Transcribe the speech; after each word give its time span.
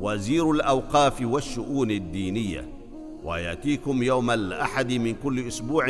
وزير 0.00 0.50
الأوقاف 0.50 1.22
والشؤون 1.22 1.90
الدينية 1.90 2.68
ويأتيكم 3.24 4.02
يوم 4.02 4.30
الأحد 4.30 4.92
من 4.92 5.14
كل 5.22 5.48
أسبوع 5.48 5.86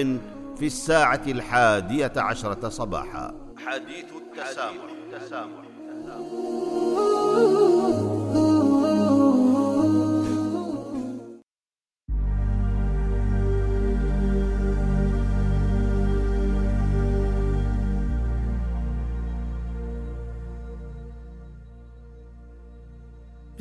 في 0.56 0.66
الساعة 0.66 1.22
الحادية 1.26 2.12
عشرة 2.16 2.68
صباحا 2.68 3.34
حديث 3.66 4.04
التسامح, 4.16 4.84
التسامح. 5.12 5.64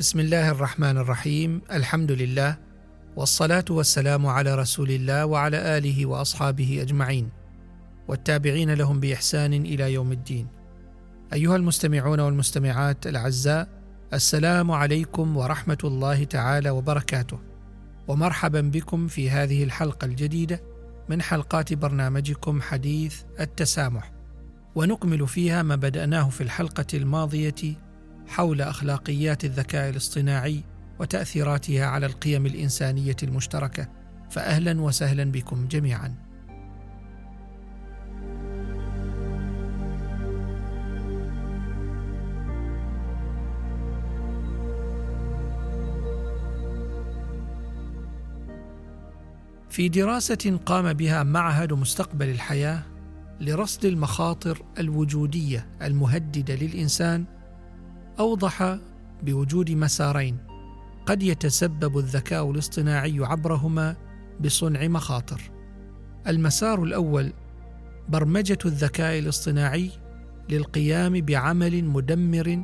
بسم 0.04 0.20
الله 0.20 0.50
الرحمن 0.50 0.98
الرحيم 0.98 1.60
الحمد 1.72 2.12
لله 2.12 2.58
والصلاه 3.16 3.64
والسلام 3.70 4.26
على 4.26 4.54
رسول 4.54 4.90
الله 4.90 5.26
وعلى 5.26 5.78
اله 5.78 6.06
واصحابه 6.06 6.78
اجمعين 6.82 7.28
والتابعين 8.08 8.74
لهم 8.74 9.00
باحسان 9.00 9.52
إلى 9.52 9.92
يوم 9.92 10.12
الدين 10.12 10.46
ايها 11.32 11.56
المستمعون 11.56 12.20
والمستمعات 12.20 13.06
الاعزاء 13.06 13.68
السلام 14.12 14.70
عليكم 14.70 15.36
ورحمه 15.36 15.78
الله 15.84 16.24
تعالى 16.24 16.70
وبركاته 16.70 17.38
ومرحبا 18.08 18.60
بكم 18.60 19.08
في 19.08 19.30
هذه 19.30 19.64
الحلقة 19.64 20.04
الجديده 20.04 20.60
من 21.08 21.22
حلقات 21.22 21.74
برنامجكم 21.74 22.62
حديث 22.62 23.22
التسامح 23.40 24.12
ونكمل 24.74 25.28
فيها 25.28 25.62
ما 25.62 25.76
بداناه 25.76 26.28
في 26.28 26.40
الحلقة 26.40 26.86
الماضيه 26.94 27.83
حول 28.28 28.62
أخلاقيات 28.62 29.44
الذكاء 29.44 29.90
الاصطناعي 29.90 30.64
وتأثيراتها 30.98 31.86
على 31.86 32.06
القيم 32.06 32.46
الإنسانية 32.46 33.16
المشتركة. 33.22 33.88
فاهلا 34.30 34.80
وسهلا 34.80 35.24
بكم 35.24 35.68
جميعا. 35.68 36.14
في 49.74 49.88
دراسة 49.88 50.58
قام 50.66 50.92
بها 50.92 51.22
معهد 51.22 51.72
مستقبل 51.72 52.28
الحياة 52.28 52.82
لرصد 53.40 53.84
المخاطر 53.84 54.62
الوجودية 54.78 55.66
المهددة 55.82 56.54
للإنسان 56.54 57.24
أوضح 58.20 58.78
بوجود 59.22 59.70
مسارين 59.70 60.38
قد 61.06 61.22
يتسبب 61.22 61.98
الذكاء 61.98 62.50
الاصطناعي 62.50 63.18
عبرهما 63.20 63.96
بصنع 64.40 64.86
مخاطر. 64.88 65.50
المسار 66.26 66.82
الأول 66.82 67.32
برمجة 68.08 68.58
الذكاء 68.64 69.18
الاصطناعي 69.18 69.90
للقيام 70.48 71.20
بعمل 71.20 71.84
مدمر 71.84 72.62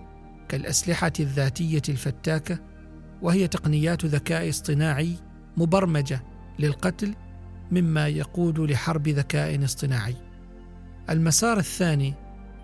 كالأسلحة 0.49 1.13
الذاتية 1.21 1.83
الفتاكة 1.89 2.59
وهي 3.23 3.49
تقنيات 3.49 4.05
ذكاء 4.05 4.49
اصطناعي 4.49 5.17
مبرمجة 5.57 6.23
للقتل 6.59 7.15
مما 7.71 8.09
يقود 8.09 8.61
لحرب 8.61 9.09
ذكاء 9.09 9.65
اصطناعي. 9.65 10.17
المسار 11.11 11.59
الثاني 11.59 12.15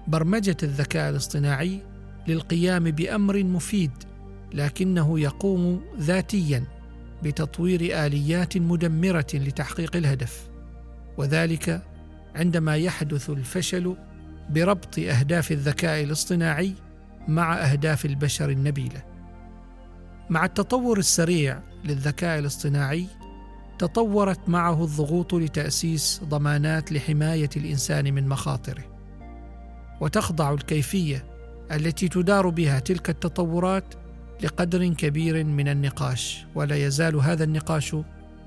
برمجة 0.09 0.57
الذكاء 0.63 1.11
الاصطناعي 1.11 1.96
للقيام 2.29 2.85
بأمر 2.85 3.45
مفيد 3.45 3.91
لكنه 4.55 5.21
يقوم 5.21 5.85
ذاتيا 5.99 6.65
بتطوير 7.23 8.07
آليات 8.07 8.57
مدمرة 8.57 9.27
لتحقيق 9.35 9.97
الهدف. 9.97 10.49
وذلك 11.17 11.83
عندما 12.35 12.77
يحدث 12.77 13.31
الفشل 13.31 13.97
بربط 14.51 14.99
أهداف 14.99 15.53
الذكاء 15.53 16.03
الاصطناعي 16.03 16.73
مع 17.29 17.55
أهداف 17.55 18.05
البشر 18.07 18.51
النبيلة. 18.51 19.03
مع 20.31 20.45
التطور 20.45 20.99
السريع 20.99 21.61
للذكاء 21.85 22.39
الاصطناعي 22.39 23.07
تطورت 23.79 24.49
معه 24.49 24.85
الضغوط 24.85 25.35
لتأسيس 25.35 26.21
ضمانات 26.25 26.93
لحماية 26.93 27.51
الإنسان 27.57 28.15
من 28.15 28.29
مخاطره. 28.29 28.85
وتخضع 30.01 30.53
الكيفية 30.53 31.36
التي 31.73 32.09
تدار 32.09 32.49
بها 32.49 32.79
تلك 32.79 33.11
التطورات 33.11 33.95
لقدر 34.43 34.89
كبير 34.89 35.45
من 35.45 35.69
النقاش 35.69 36.47
ولا 36.55 36.77
يزال 36.77 37.17
هذا 37.17 37.45
النقاش 37.45 37.97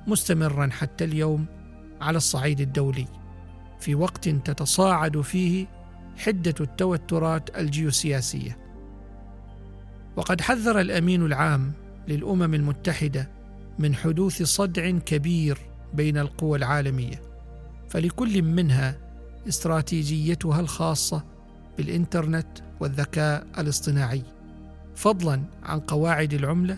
مستمرا 0.08 0.70
حتى 0.72 1.04
اليوم 1.04 1.46
على 2.02 2.18
الصعيد 2.18 2.62
الدولي. 2.62 3.06
في 3.80 3.96
وقت 3.96 4.30
تتصاعد 4.30 5.22
فيه 5.22 5.68
حدة 6.18 6.56
التوترات 6.62 7.58
الجيوسياسية. 7.58 8.58
وقد 10.16 10.42
حذر 10.42 10.80
الأمين 10.80 11.26
العام 11.26 11.72
للأمم 12.08 12.54
المتحدة 12.54 13.30
من 13.80 13.96
حدوث 13.96 14.44
صدع 14.44 14.92
كبير 14.92 15.58
بين 15.94 16.18
القوى 16.18 16.58
العالمية 16.58 17.22
فلكل 17.90 18.42
منها 18.42 18.98
استراتيجيتها 19.48 20.60
الخاصة 20.60 21.24
بالإنترنت 21.80 22.48
والذكاء 22.80 23.48
الاصطناعي 23.58 24.24
فضلا 24.96 25.42
عن 25.64 25.80
قواعد 25.80 26.34
العملة 26.34 26.78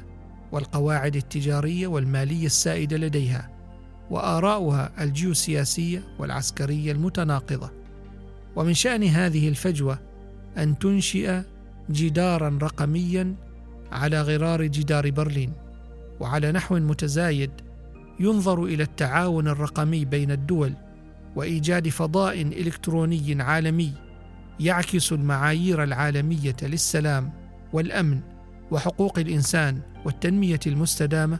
والقواعد 0.52 1.16
التجارية 1.16 1.88
والمالية 1.88 2.46
السائدة 2.46 2.98
لديها 2.98 3.50
وآراؤها 4.10 5.04
الجيوسياسية 5.04 6.04
والعسكرية 6.20 6.92
المتناقضة. 6.92 7.72
ومن 8.56 8.74
شأن 8.74 9.04
هذه 9.04 9.50
الفجوة 9.50 10.00
أن 10.58 10.80
تنشئ 10.80 11.42
جدارا 11.90 12.60
رقميا 12.62 13.36
على 13.92 14.22
غرار 14.22 14.66
جدار 14.66 15.12
برلين 15.12 15.54
وعلى 16.20 16.52
نحو 16.52 16.76
متزايد 16.76 17.52
ينظر 18.20 18.64
إلى 18.64 18.84
التعاون 18.84 19.48
الرقمي 19.48 20.06
بين 20.06 20.32
الدول 20.32 20.74
وإيجاد 21.36 21.90
فضاء 21.90 22.42
إلكتروني 22.42 23.42
عالمي 23.42 24.11
يعكس 24.60 25.12
المعايير 25.14 25.84
العالمية 25.84 26.56
للسلام 26.62 27.32
والأمن 27.74 28.20
وحقوق 28.72 29.20
الإنسان 29.20 29.82
والتنمية 30.06 30.60
المستدامة 30.68 31.40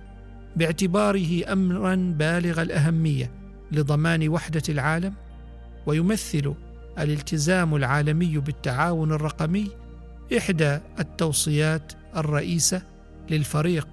باعتباره 0.56 1.54
امرا 1.54 1.96
بالغ 1.96 2.62
الأهمية 2.62 3.32
لضمان 3.72 4.30
وحدة 4.30 4.64
العالم 4.70 5.14
ويمثل 5.86 6.54
الالتزام 7.00 7.76
العالمي 7.76 8.38
بالتعاون 8.38 9.12
الرقمي 9.12 9.68
إحدى 10.38 10.80
التوصيات 11.00 11.94
الرئيسة 12.18 12.82
للفريق 13.30 13.88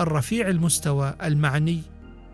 الرفيع 0.00 0.48
المستوى 0.48 1.14
المعني 1.22 1.80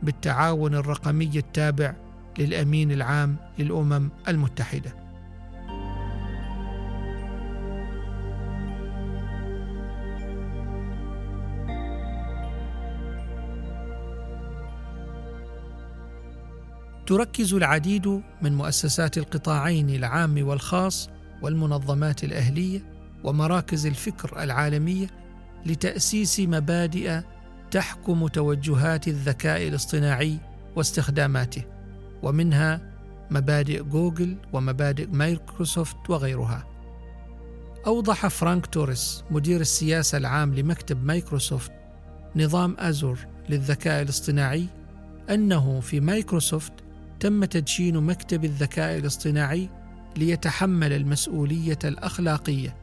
بالتعاون 0.03 0.75
الرقمي 0.75 1.31
التابع 1.37 1.95
للأمين 2.39 2.93
العام 2.93 3.37
للأمم 3.59 4.11
المتحدة. 4.29 5.04
تركز 17.07 17.55
العديد 17.55 18.23
من 18.43 18.55
مؤسسات 18.55 19.19
القطاعين 19.19 19.91
العام 19.91 20.47
والخاص 20.49 21.11
والمنظمات 21.43 22.25
الأهلية 22.25 22.81
ومراكز 23.25 23.87
الفكر 23.87 24.43
العالمية 24.43 25.07
لتأسيس 25.67 26.41
مبادئ 26.41 27.21
تحكم 27.71 28.27
توجهات 28.27 29.09
الذكاء 29.09 29.69
الاصطناعي 29.69 30.39
واستخداماته 30.77 31.63
ومنها 32.23 32.95
مبادئ 33.31 33.83
جوجل 33.83 34.37
ومبادئ 34.53 35.07
مايكروسوفت 35.07 36.11
وغيرها. 36.11 36.67
أوضح 37.87 38.27
فرانك 38.27 38.67
توريس 38.67 39.25
مدير 39.31 39.61
السياسة 39.61 40.19
العام 40.19 40.55
لمكتب 40.55 41.05
مايكروسوفت 41.05 41.73
نظام 42.37 42.77
أزور 42.79 43.19
للذكاء 43.49 44.03
الاصطناعي 44.03 44.67
أنه 45.31 45.81
في 45.81 46.01
مايكروسوفت 46.01 46.73
تم 47.25 47.45
تدشين 47.45 48.01
مكتب 48.01 48.45
الذكاء 48.45 48.99
الاصطناعي 48.99 49.69
ليتحمل 50.17 50.93
المسؤولية 50.93 51.79
الأخلاقية 51.85 52.77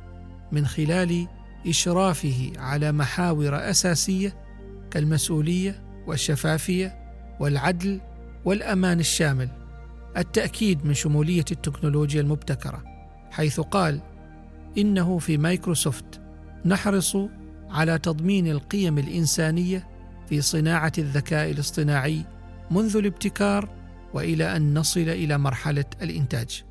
من 0.52 0.66
خلال 0.66 1.28
إشرافه 1.68 2.52
على 2.58 2.92
محاور 2.92 3.70
أساسية 3.70 4.36
كالمسؤولية 4.92 5.84
والشفافية 6.08 6.96
والعدل 7.40 8.02
والأمان 8.46 9.00
الشامل. 9.00 9.50
التأكيد 10.18 10.86
من 10.86 10.94
شمولية 10.94 11.46
التكنولوجيا 11.52 12.22
المبتكرة 12.22 12.84
حيث 13.32 13.60
قال 13.60 14.02
إنه 14.78 15.18
في 15.18 15.38
مايكروسوفت 15.38 16.22
نحرص 16.66 17.18
على 17.70 17.98
تضمين 17.98 18.48
القيم 18.48 18.98
الإنسانية 18.98 19.88
في 20.30 20.42
صناعة 20.42 20.94
الذكاء 20.98 21.52
الاصطناعي 21.52 22.26
منذ 22.72 22.98
الابتكار 22.98 23.81
وإلى 24.14 24.56
أن 24.56 24.78
نصل 24.78 25.00
إلى 25.00 25.38
مرحلة 25.38 25.86
الإنتاج. 26.02 26.64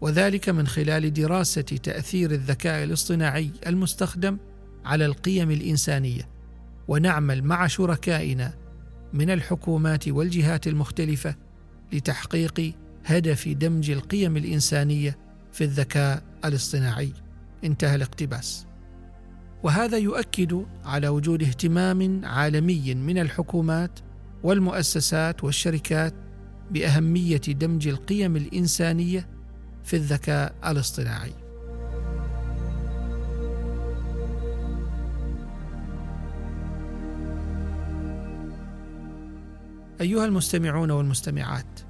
وذلك 0.00 0.48
من 0.48 0.66
خلال 0.66 1.12
دراسة 1.12 1.62
تأثير 1.62 2.30
الذكاء 2.30 2.84
الاصطناعي 2.84 3.50
المستخدم 3.66 4.38
على 4.84 5.06
القيم 5.06 5.50
الإنسانية. 5.50 6.28
ونعمل 6.88 7.44
مع 7.44 7.66
شركائنا 7.66 8.54
من 9.12 9.30
الحكومات 9.30 10.08
والجهات 10.08 10.66
المختلفة 10.66 11.34
لتحقيق 11.92 12.74
هدف 13.04 13.48
دمج 13.48 13.90
القيم 13.90 14.36
الإنسانية 14.36 15.18
في 15.52 15.64
الذكاء 15.64 16.22
الاصطناعي. 16.44 17.12
انتهى 17.64 17.94
الاقتباس. 17.94 18.66
وهذا 19.62 19.98
يؤكد 19.98 20.66
على 20.84 21.08
وجود 21.08 21.42
اهتمام 21.42 22.24
عالمي 22.24 22.94
من 22.94 23.18
الحكومات 23.18 24.00
والمؤسسات 24.42 25.44
والشركات 25.44 26.14
بأهمية 26.72 27.36
دمج 27.36 27.88
القيم 27.88 28.36
الإنسانية 28.36 29.28
في 29.84 29.96
الذكاء 29.96 30.54
الاصطناعي. 30.66 31.32
أيها 40.00 40.24
المستمعون 40.24 40.90
والمستمعات 40.90 41.80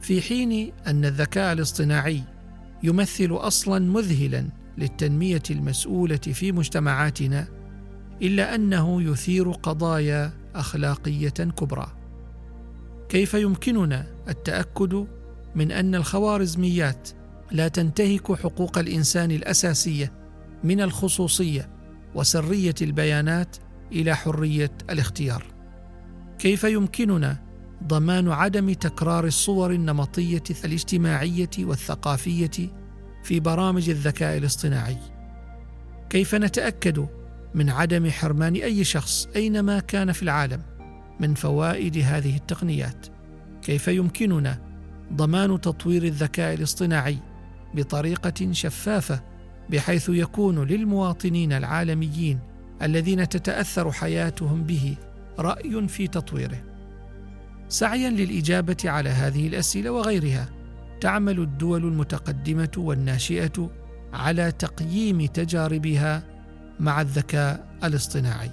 في 0.00 0.22
حين 0.22 0.72
أن 0.86 1.04
الذكاء 1.04 1.52
الاصطناعي 1.52 2.22
يمثل 2.82 3.28
أصلا 3.32 3.78
مذهلا 3.78 4.48
للتنمية 4.78 5.42
المسؤولة 5.50 6.16
في 6.16 6.52
مجتمعاتنا 6.52 7.48
إلا 8.22 8.54
أنه 8.54 9.02
يثير 9.02 9.50
قضايا 9.50 10.32
أخلاقية 10.54 11.28
كبرى. 11.28 11.97
كيف 13.08 13.34
يمكننا 13.34 14.06
التأكد 14.28 15.06
من 15.54 15.72
أن 15.72 15.94
الخوارزميات 15.94 17.08
لا 17.50 17.68
تنتهك 17.68 18.32
حقوق 18.32 18.78
الإنسان 18.78 19.30
الأساسية 19.30 20.12
من 20.64 20.80
الخصوصية 20.80 21.70
وسرية 22.14 22.74
البيانات 22.82 23.56
إلى 23.92 24.16
حرية 24.16 24.70
الاختيار؟ 24.90 25.44
كيف 26.38 26.64
يمكننا 26.64 27.48
ضمان 27.84 28.28
عدم 28.28 28.72
تكرار 28.72 29.26
الصور 29.26 29.70
النمطية 29.70 30.42
الاجتماعية 30.64 31.50
والثقافية 31.58 32.72
في 33.22 33.40
برامج 33.40 33.90
الذكاء 33.90 34.38
الاصطناعي؟ 34.38 34.98
كيف 36.10 36.34
نتأكد 36.34 37.06
من 37.54 37.70
عدم 37.70 38.10
حرمان 38.10 38.54
أي 38.54 38.84
شخص 38.84 39.28
أينما 39.36 39.80
كان 39.80 40.12
في 40.12 40.22
العالم؟ 40.22 40.77
من 41.20 41.34
فوائد 41.34 41.98
هذه 41.98 42.36
التقنيات. 42.36 43.06
كيف 43.62 43.88
يمكننا 43.88 44.58
ضمان 45.12 45.60
تطوير 45.60 46.02
الذكاء 46.02 46.54
الاصطناعي 46.54 47.18
بطريقة 47.74 48.52
شفافة 48.52 49.20
بحيث 49.70 50.08
يكون 50.08 50.64
للمواطنين 50.64 51.52
العالميين 51.52 52.38
الذين 52.82 53.28
تتأثر 53.28 53.92
حياتهم 53.92 54.64
به 54.64 54.96
رأي 55.38 55.88
في 55.88 56.06
تطويره؟ 56.06 56.62
سعيا 57.68 58.10
للإجابة 58.10 58.76
على 58.84 59.08
هذه 59.08 59.46
الأسئلة 59.46 59.90
وغيرها 59.90 60.48
تعمل 61.00 61.38
الدول 61.38 61.84
المتقدمة 61.84 62.70
والناشئة 62.76 63.70
على 64.12 64.52
تقييم 64.52 65.26
تجاربها 65.26 66.22
مع 66.80 67.00
الذكاء 67.00 67.68
الاصطناعي. 67.84 68.50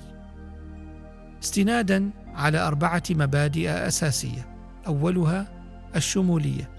استنادا 1.44 2.10
على 2.36 2.58
أربعة 2.58 3.04
مبادئ 3.10 3.70
أساسية. 3.70 4.56
أولها 4.88 5.48
الشمولية 5.96 6.70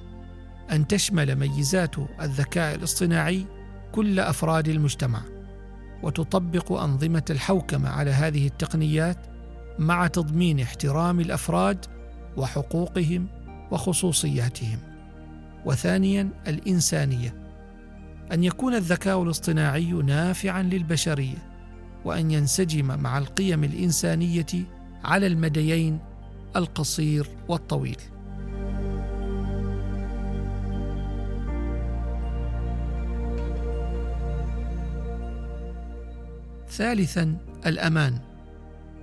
أن 0.72 0.86
تشمل 0.86 1.36
ميزات 1.36 1.94
الذكاء 2.20 2.74
الاصطناعي 2.74 3.46
كل 3.92 4.20
أفراد 4.20 4.68
المجتمع 4.68 5.22
وتطبق 6.02 6.72
أنظمة 6.72 7.24
الحوكمة 7.30 7.88
على 7.88 8.10
هذه 8.10 8.46
التقنيات 8.46 9.26
مع 9.78 10.06
تضمين 10.06 10.60
احترام 10.60 11.20
الأفراد 11.20 11.86
وحقوقهم 12.36 13.26
وخصوصياتهم. 13.70 14.78
وثانيا 15.64 16.28
الإنسانية 16.48 17.34
أن 18.32 18.44
يكون 18.44 18.74
الذكاء 18.74 19.22
الاصطناعي 19.22 19.92
نافعا 19.92 20.62
للبشرية 20.62 21.38
وأن 22.04 22.30
ينسجم 22.30 23.00
مع 23.00 23.18
القيم 23.18 23.64
الإنسانية 23.64 24.46
على 25.06 25.26
المديين 25.26 25.98
القصير 26.56 27.28
والطويل. 27.48 27.96
ثالثا 36.68 37.36
الأمان. 37.66 38.18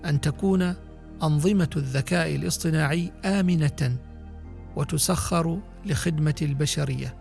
أن 0.06 0.22
تكون 0.22 0.76
أنظمة 1.24 1.70
الذكاء 1.76 2.36
الاصطناعي 2.36 3.12
آمنة 3.26 3.98
وتسخر 4.76 5.60
لخدمة 5.86 6.36
البشرية 6.42 7.16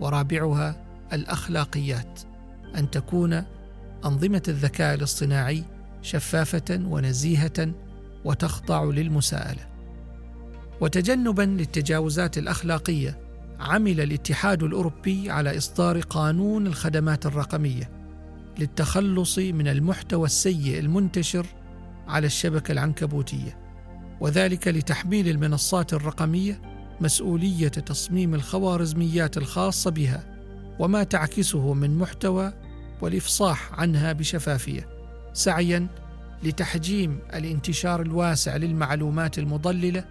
ورابعها 0.00 0.84
الأخلاقيات. 1.12 2.20
أن 2.76 2.90
تكون 2.90 3.42
أنظمة 4.04 4.42
الذكاء 4.48 4.94
الاصطناعي 4.94 5.64
شفافة 6.02 6.80
ونزيهة 6.84 7.72
وتخضع 8.24 8.84
للمساءلة. 8.84 9.72
وتجنبا 10.80 11.42
للتجاوزات 11.42 12.38
الأخلاقية 12.38 13.18
عمل 13.60 14.00
الاتحاد 14.00 14.62
الأوروبي 14.62 15.30
على 15.30 15.58
إصدار 15.58 16.00
قانون 16.00 16.66
الخدمات 16.66 17.26
الرقمية 17.26 17.90
للتخلص 18.58 19.38
من 19.38 19.68
المحتوى 19.68 20.26
السيء 20.26 20.78
المنتشر 20.78 21.46
على 22.08 22.26
الشبكة 22.26 22.72
العنكبوتية 22.72 23.58
وذلك 24.20 24.68
لتحميل 24.68 25.28
المنصات 25.28 25.92
الرقمية 25.92 26.62
مسؤولية 27.00 27.68
تصميم 27.68 28.34
الخوارزميات 28.34 29.36
الخاصة 29.36 29.90
بها 29.90 30.24
وما 30.78 31.02
تعكسه 31.02 31.74
من 31.74 31.98
محتوى 31.98 32.52
والإفصاح 33.00 33.80
عنها 33.80 34.12
بشفافية 34.12 34.88
سعيا 35.32 35.86
لتحجيم 36.42 37.18
الانتشار 37.34 38.02
الواسع 38.02 38.56
للمعلومات 38.56 39.38
المضللة 39.38 40.04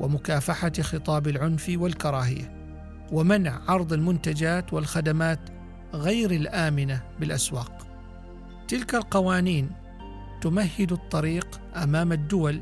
ومكافحة 0.00 0.72
خطاب 0.80 1.28
العنف 1.28 1.72
والكراهية 1.74 2.58
ومنع 3.12 3.60
عرض 3.68 3.92
المنتجات 3.92 4.72
والخدمات 4.72 5.40
غير 5.94 6.30
الآمنة 6.30 7.02
بالأسواق. 7.20 7.86
تلك 8.68 8.94
القوانين 8.94 9.70
تمهد 10.40 10.92
الطريق 10.92 11.60
أمام 11.76 12.12
الدول 12.12 12.60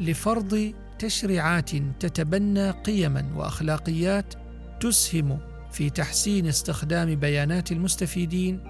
لفرض 0.00 0.72
تشريعات 0.98 1.70
تتبنى 2.00 2.70
قيما 2.70 3.30
وأخلاقيات 3.34 4.34
تسهم 4.80 5.38
في 5.72 5.90
تحسين 5.90 6.46
استخدام 6.46 7.14
بيانات 7.14 7.72
المستفيدين 7.72 8.60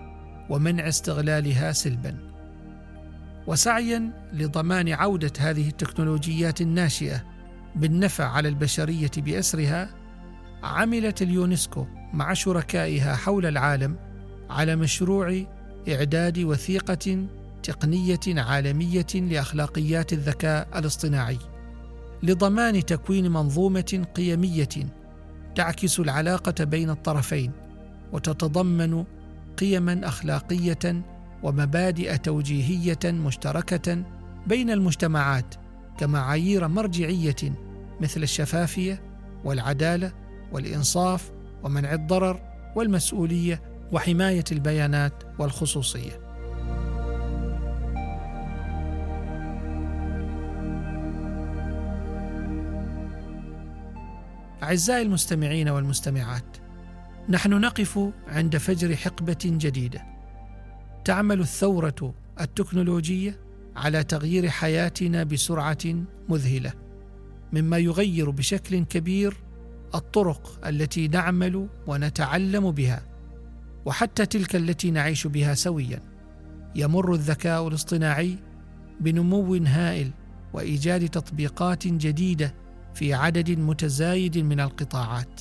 ومنع 0.50 0.88
استغلالها 0.88 1.72
سلبا. 1.72 2.33
وسعيا 3.46 4.28
لضمان 4.32 4.88
عودة 4.88 5.32
هذه 5.38 5.68
التكنولوجيات 5.68 6.60
الناشئة 6.60 7.24
بالنفع 7.76 8.24
على 8.24 8.48
البشرية 8.48 9.10
بأسرها 9.16 9.94
عملت 10.62 11.22
اليونسكو 11.22 11.86
مع 12.12 12.34
شركائها 12.34 13.14
حول 13.14 13.46
العالم 13.46 13.96
على 14.50 14.76
مشروع 14.76 15.44
إعداد 15.88 16.38
وثيقة 16.38 17.26
تقنية 17.62 18.20
عالمية 18.28 19.06
لأخلاقيات 19.14 20.12
الذكاء 20.12 20.68
الاصطناعي 20.78 21.38
لضمان 22.22 22.86
تكوين 22.86 23.32
منظومة 23.32 24.06
قيمية 24.14 24.68
تعكس 25.54 26.00
العلاقة 26.00 26.64
بين 26.64 26.90
الطرفين 26.90 27.52
وتتضمن 28.12 29.04
قيما 29.58 30.00
أخلاقية 30.04 31.04
ومبادئ 31.44 32.16
توجيهية 32.18 32.98
مشتركة 33.04 34.04
بين 34.46 34.70
المجتمعات 34.70 35.54
كمعايير 35.98 36.68
مرجعية 36.68 37.36
مثل 38.00 38.22
الشفافية 38.22 39.02
والعدالة 39.44 40.12
والإنصاف 40.52 41.32
ومنع 41.62 41.94
الضرر 41.94 42.40
والمسؤولية 42.76 43.62
وحماية 43.92 44.44
البيانات 44.52 45.22
والخصوصية. 45.38 46.20
أعزائي 54.62 55.02
المستمعين 55.02 55.68
والمستمعات 55.68 56.56
نحن 57.28 57.50
نقف 57.50 57.98
عند 58.28 58.56
فجر 58.56 58.96
حقبة 58.96 59.38
جديدة. 59.44 60.13
تعمل 61.04 61.40
الثورة 61.40 62.14
التكنولوجية 62.40 63.40
على 63.76 64.04
تغيير 64.04 64.48
حياتنا 64.48 65.24
بسرعة 65.24 66.04
مذهلة 66.28 66.72
مما 67.52 67.78
يغير 67.78 68.30
بشكل 68.30 68.84
كبير 68.84 69.36
الطرق 69.94 70.66
التي 70.66 71.08
نعمل 71.08 71.68
ونتعلم 71.86 72.70
بها 72.70 73.06
وحتى 73.84 74.26
تلك 74.26 74.56
التي 74.56 74.90
نعيش 74.90 75.26
بها 75.26 75.54
سويا. 75.54 76.00
يمر 76.74 77.14
الذكاء 77.14 77.68
الاصطناعي 77.68 78.36
بنمو 79.00 79.54
هائل 79.54 80.10
وإيجاد 80.52 81.08
تطبيقات 81.08 81.86
جديدة 81.86 82.54
في 82.94 83.14
عدد 83.14 83.50
متزايد 83.50 84.38
من 84.38 84.60
القطاعات 84.60 85.40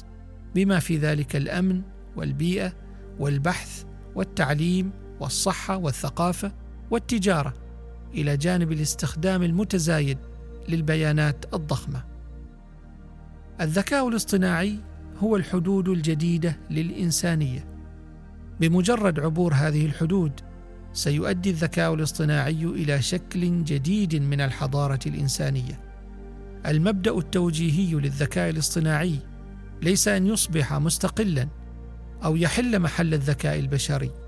بما 0.56 0.80
في 0.80 0.98
ذلك 0.98 1.36
الأمن 1.36 1.82
والبيئة 2.16 2.74
والبحث 3.20 3.84
والتعليم 4.16 4.92
والصحة 5.24 5.78
والثقافة 5.78 6.52
والتجارة 6.92 7.54
إلى 8.14 8.38
جانب 8.38 8.72
الاستخدام 8.72 9.44
المتزايد 9.44 10.18
للبيانات 10.70 11.54
الضخمة. 11.54 12.04
الذكاء 13.62 14.08
الاصطناعي 14.08 14.80
هو 15.20 15.36
الحدود 15.36 15.90
الجديدة 15.90 16.58
للإنسانية. 16.70 17.66
بمجرد 18.60 19.20
عبور 19.20 19.54
هذه 19.54 19.86
الحدود 19.86 20.32
سيؤدي 20.94 21.50
الذكاء 21.50 21.94
الاصطناعي 21.94 22.64
إلى 22.64 23.02
شكل 23.02 23.64
جديد 23.64 24.16
من 24.16 24.42
الحضارة 24.42 25.00
الإنسانية. 25.06 25.80
المبدأ 26.66 27.18
التوجيهي 27.18 27.96
للذكاء 27.96 28.50
الاصطناعي 28.50 29.20
ليس 29.82 30.08
أن 30.08 30.28
يصبح 30.28 30.74
مستقلا 30.74 31.48
أو 32.24 32.36
يحل 32.36 32.80
محل 32.80 33.14
الذكاء 33.14 33.60
البشري. 33.60 34.23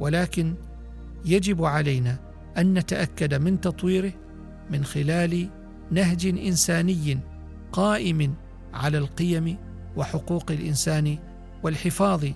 ولكن 0.00 0.54
يجب 1.24 1.64
علينا 1.64 2.18
أن 2.58 2.74
نتأكد 2.74 3.34
من 3.34 3.60
تطويره 3.60 4.12
من 4.70 4.84
خلال 4.84 5.48
نهج 5.90 6.26
إنساني 6.26 7.18
قائم 7.72 8.34
على 8.74 8.98
القيم 8.98 9.56
وحقوق 9.96 10.50
الإنسان 10.50 11.18
والحفاظ 11.62 12.26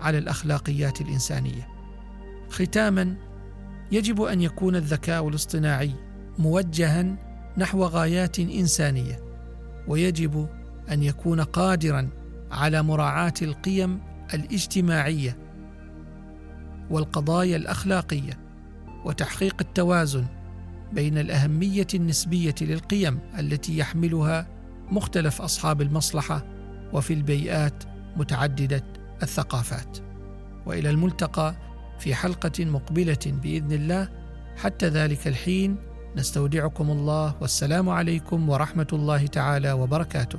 على 0.00 0.18
الأخلاقيات 0.18 1.00
الإنسانية. 1.00 1.68
ختاما 2.50 3.16
يجب 3.92 4.22
أن 4.22 4.40
يكون 4.40 4.76
الذكاء 4.76 5.28
الاصطناعي 5.28 5.92
موجها 6.38 7.16
نحو 7.58 7.84
غايات 7.84 8.38
إنسانية 8.38 9.20
ويجب 9.88 10.48
أن 10.90 11.02
يكون 11.02 11.40
قادرا 11.40 12.08
على 12.50 12.82
مراعاة 12.82 13.34
القيم 13.42 14.00
الاجتماعية 14.34 15.45
والقضايا 16.90 17.56
الأخلاقية 17.56 18.38
وتحقيق 19.04 19.56
التوازن 19.60 20.24
بين 20.92 21.18
الأهمية 21.18 21.86
النسبية 21.94 22.54
للقيم 22.60 23.18
التي 23.38 23.78
يحملها 23.78 24.46
مختلف 24.90 25.42
أصحاب 25.42 25.82
المصلحة 25.82 26.44
وفي 26.92 27.14
البيئات 27.14 27.84
متعددة 28.16 28.82
الثقافات. 29.22 29.98
وإلى 30.66 30.90
الملتقى 30.90 31.54
في 31.98 32.14
حلقة 32.14 32.64
مقبلة 32.64 33.18
بإذن 33.26 33.72
الله. 33.72 34.08
حتى 34.56 34.88
ذلك 34.88 35.28
الحين 35.28 35.76
نستودعكم 36.16 36.90
الله 36.90 37.34
والسلام 37.40 37.88
عليكم 37.88 38.48
ورحمة 38.48 38.86
الله 38.92 39.26
تعالى 39.26 39.72
وبركاته. 39.72 40.38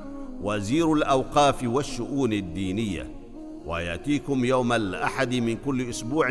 وزير 0.43 0.93
الأوقاف 0.93 1.63
والشؤون 1.63 2.33
الدينية 2.33 3.11
ويأتيكم 3.65 4.45
يوم 4.45 4.73
الأحد 4.73 5.35
من 5.35 5.57
كل 5.57 5.89
أسبوع 5.89 6.27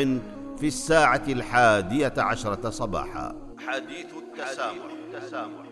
في 0.59 0.67
الساعة 0.67 1.23
الحادية 1.29 2.15
عشرة 2.19 2.71
صباحا 2.71 3.35
حديث 3.67 4.07
التسامح, 4.17 4.75
التسامح. 5.15 5.15
التسامح. 5.15 5.70